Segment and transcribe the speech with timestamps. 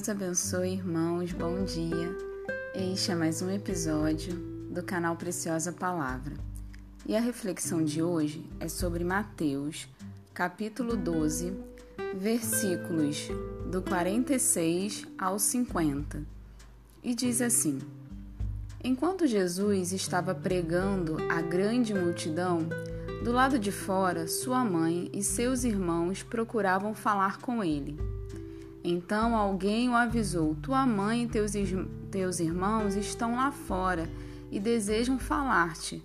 [0.00, 1.30] Deus abençoe, irmãos.
[1.30, 2.16] Bom dia.
[2.74, 4.32] Este é mais um episódio
[4.70, 6.32] do canal Preciosa Palavra.
[7.04, 9.86] E a reflexão de hoje é sobre Mateus,
[10.32, 11.52] capítulo 12,
[12.14, 13.28] versículos
[13.70, 16.22] do 46 ao 50.
[17.04, 17.78] E diz assim:
[18.82, 22.60] Enquanto Jesus estava pregando à grande multidão,
[23.22, 27.98] do lado de fora, sua mãe e seus irmãos procuravam falar com ele.
[28.82, 31.52] Então alguém o avisou: Tua mãe e teus,
[32.10, 34.08] teus irmãos estão lá fora
[34.50, 36.02] e desejam falar-te.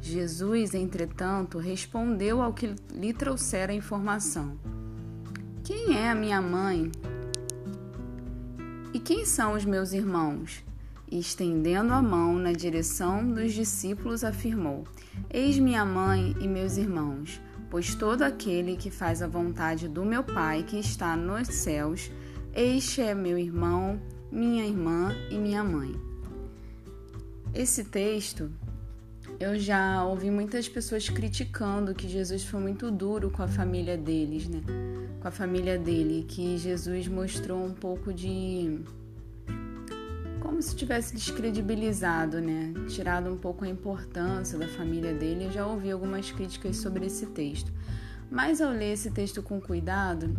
[0.00, 4.56] Jesus, entretanto, respondeu ao que lhe trouxera a informação:
[5.64, 6.90] Quem é a minha mãe?
[8.92, 10.64] E quem são os meus irmãos?
[11.10, 14.84] E estendendo a mão na direção dos discípulos, afirmou:
[15.30, 20.22] Eis minha mãe e meus irmãos, pois todo aquele que faz a vontade do meu
[20.22, 22.10] Pai que está nos céus,
[22.54, 25.94] este é meu irmão, minha irmã e minha mãe.
[27.54, 28.50] Esse texto
[29.38, 34.48] eu já ouvi muitas pessoas criticando que Jesus foi muito duro com a família deles,
[34.48, 34.62] né?
[35.20, 38.80] Com a família dele, que Jesus mostrou um pouco de
[40.40, 42.72] como se tivesse descredibilizado, né?
[42.88, 45.46] Tirado um pouco a importância da família dele.
[45.46, 47.72] Eu já ouvi algumas críticas sobre esse texto.
[48.30, 50.36] Mas ao ler esse texto com cuidado,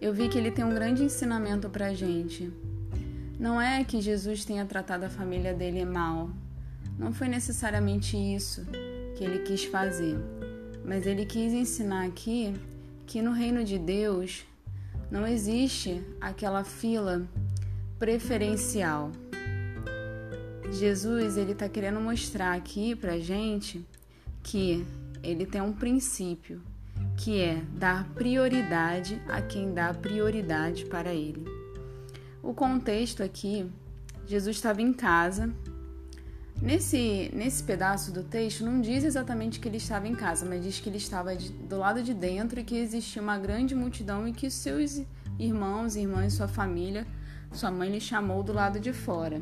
[0.00, 2.52] eu vi que ele tem um grande ensinamento pra gente.
[3.38, 6.30] Não é que Jesus tenha tratado a família dele mal.
[6.98, 8.64] Não foi necessariamente isso
[9.16, 10.16] que ele quis fazer.
[10.84, 12.54] Mas ele quis ensinar aqui
[13.06, 14.44] que no reino de Deus
[15.10, 17.26] não existe aquela fila
[17.98, 19.10] preferencial.
[20.72, 23.86] Jesus ele está querendo mostrar aqui para gente
[24.42, 24.84] que
[25.22, 26.60] ele tem um princípio
[27.16, 31.44] que é dar prioridade a quem dá prioridade para ele.
[32.42, 33.70] O contexto aqui,
[34.26, 35.52] Jesus estava em casa.
[36.60, 40.80] Nesse, nesse pedaço do texto, não diz exatamente que ele estava em casa, mas diz
[40.80, 44.32] que ele estava de, do lado de dentro e que existia uma grande multidão e
[44.32, 45.02] que seus
[45.38, 47.06] irmãos, irmãs, sua família
[47.54, 49.40] sua mãe lhe chamou do lado de fora.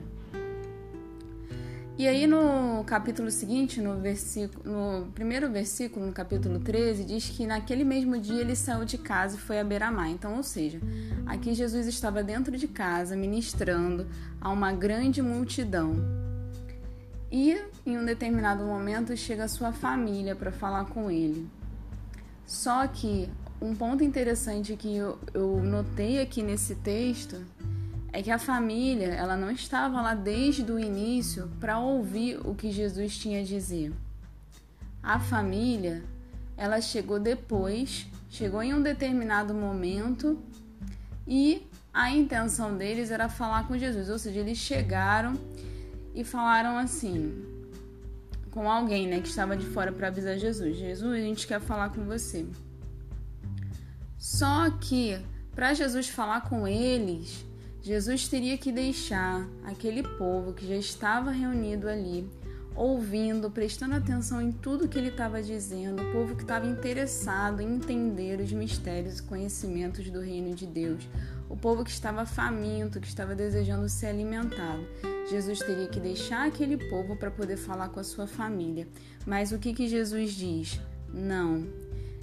[1.98, 7.46] E aí no capítulo seguinte, no, versículo, no primeiro versículo, no capítulo 13, diz que
[7.46, 10.08] naquele mesmo dia ele saiu de casa e foi a beira-mar.
[10.08, 10.80] Então, ou seja,
[11.26, 14.06] aqui Jesus estava dentro de casa ministrando
[14.40, 15.94] a uma grande multidão.
[17.30, 21.48] E em um determinado momento chega sua família para falar com ele.
[22.46, 23.28] Só que
[23.60, 27.36] um ponto interessante que eu, eu notei aqui nesse texto
[28.12, 32.70] é que a família ela não estava lá desde o início para ouvir o que
[32.70, 33.92] Jesus tinha a dizer.
[35.02, 36.04] A família
[36.56, 40.38] ela chegou depois, chegou em um determinado momento
[41.26, 45.38] e a intenção deles era falar com Jesus, ou seja, eles chegaram
[46.14, 47.48] e falaram assim
[48.50, 50.76] com alguém, né, que estava de fora para avisar Jesus.
[50.76, 52.46] Jesus, a gente quer falar com você.
[54.18, 55.18] Só que
[55.54, 57.44] para Jesus falar com eles,
[57.82, 62.30] Jesus teria que deixar aquele povo que já estava reunido ali,
[62.76, 67.74] ouvindo, prestando atenção em tudo que ele estava dizendo, o povo que estava interessado em
[67.74, 71.08] entender os mistérios e conhecimentos do reino de Deus,
[71.48, 74.86] o povo que estava faminto, que estava desejando ser alimentado.
[75.28, 78.86] Jesus teria que deixar aquele povo para poder falar com a sua família.
[79.26, 80.80] Mas o que, que Jesus diz?
[81.12, 81.66] Não,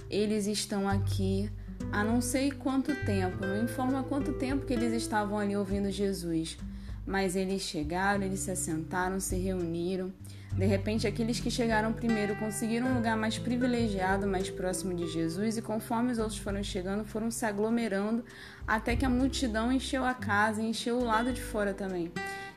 [0.08, 1.50] eles estão aqui
[1.92, 6.58] há não sei quanto tempo, não informa quanto tempo que eles estavam ali ouvindo Jesus.
[7.06, 10.12] Mas eles chegaram, eles se assentaram, se reuniram.
[10.52, 15.56] De repente, aqueles que chegaram primeiro conseguiram um lugar mais privilegiado, mais próximo de Jesus,
[15.56, 18.24] e conforme os outros foram chegando, foram se aglomerando
[18.66, 22.12] até que a multidão encheu a casa e encheu o lado de fora também.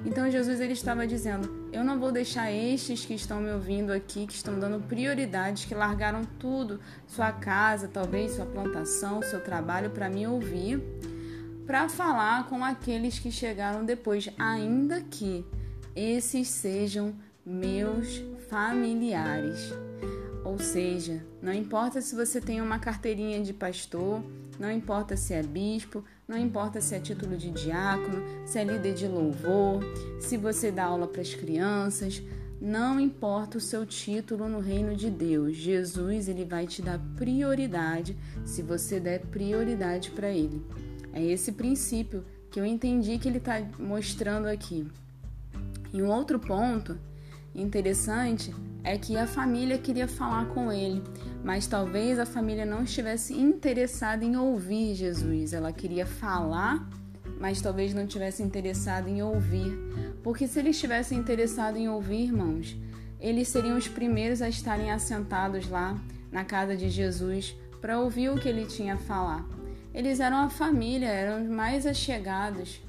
[0.06, 4.28] Então Jesus ele estava dizendo: Eu não vou deixar estes que estão me ouvindo aqui,
[4.28, 10.10] que estão dando prioridades, que largaram tudo, sua casa, talvez sua plantação, seu trabalho, para
[10.10, 10.82] me ouvir,
[11.66, 15.46] para falar com aqueles que chegaram depois, ainda que
[15.96, 19.74] esses sejam meus familiares.
[20.44, 24.22] Ou seja, não importa se você tem uma carteirinha de pastor,
[24.60, 28.94] não importa se é bispo, não importa se é título de diácono, se é líder
[28.94, 29.84] de louvor,
[30.20, 32.22] se você dá aula para as crianças,
[32.62, 35.58] não importa o seu título no reino de Deus.
[35.58, 38.16] Jesus, ele vai te dar prioridade
[38.46, 40.66] se você der prioridade para ele.
[41.12, 44.88] É esse princípio que eu entendi que ele está mostrando aqui.
[45.92, 46.98] E um outro ponto
[47.54, 51.02] interessante é que a família queria falar com ele,
[51.44, 55.54] mas talvez a família não estivesse interessada em ouvir Jesus.
[55.54, 56.88] Ela queria falar
[57.40, 59.78] mas talvez não tivesse interessado em ouvir.
[60.24, 62.74] Porque se eles estivessem interessados em ouvir, irmãos,
[63.20, 65.98] eles seriam os primeiros a estarem assentados lá
[66.32, 69.46] na casa de Jesus para ouvir o que ele tinha a falar.
[69.94, 72.82] Eles eram a família, eram os mais achegados.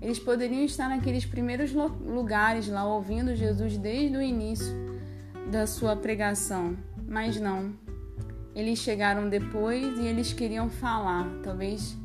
[0.00, 4.87] Eles poderiam estar naqueles primeiros lugares lá ouvindo Jesus desde o início
[5.50, 7.72] da sua pregação, mas não.
[8.54, 11.26] Eles chegaram depois e eles queriam falar.
[11.42, 11.96] Talvez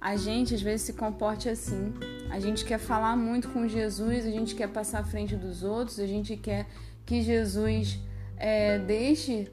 [0.00, 1.92] a gente às vezes se comporte assim.
[2.30, 5.98] A gente quer falar muito com Jesus, a gente quer passar à frente dos outros,
[5.98, 6.66] a gente quer
[7.04, 7.98] que Jesus
[8.36, 9.50] é, deixe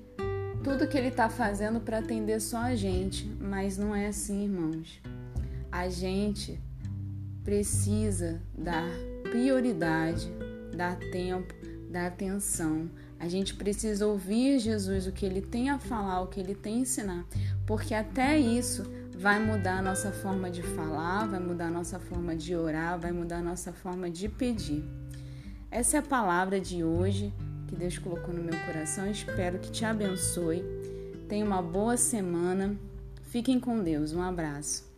[0.63, 5.01] tudo que ele está fazendo para atender só a gente, mas não é assim, irmãos.
[5.71, 6.59] A gente
[7.43, 8.87] precisa dar
[9.23, 10.31] prioridade,
[10.75, 11.53] dar tempo,
[11.89, 12.89] dar atenção.
[13.23, 16.75] A gente precisa ouvir Jesus, o que ele tem a falar, o que ele tem
[16.75, 17.25] a ensinar,
[17.65, 18.83] porque até isso
[19.17, 23.13] vai mudar a nossa forma de falar, vai mudar a nossa forma de orar, vai
[23.13, 24.83] mudar a nossa forma de pedir.
[25.71, 27.33] Essa é a palavra de hoje
[27.69, 29.09] que Deus colocou no meu coração.
[29.09, 30.61] Espero que te abençoe.
[31.29, 32.75] Tenha uma boa semana.
[33.21, 34.11] Fiquem com Deus.
[34.11, 34.92] Um abraço.